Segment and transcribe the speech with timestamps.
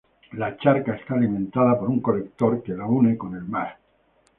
[0.31, 3.77] La charca está alimentada por un colector que la une con el mar.